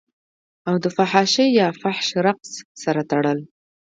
او 0.67 0.75
دفحاشۍ 0.85 1.45
يا 1.59 1.67
فحش 1.81 2.07
رقص 2.25 2.51
سره 2.81 3.01
تړل 3.09 3.39